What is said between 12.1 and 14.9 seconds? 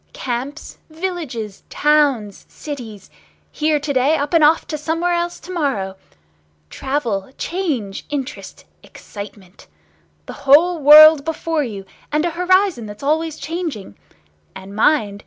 and a horizon that's always changing! And